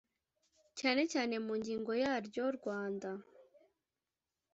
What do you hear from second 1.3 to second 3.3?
mu ngingo yaryo Rwanda